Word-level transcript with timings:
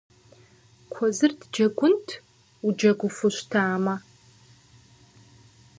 Куэзыр 0.91 1.31
дыджэгунт, 1.39 2.07
уджэгуфу 2.67 3.29
щытамэ. 3.35 3.95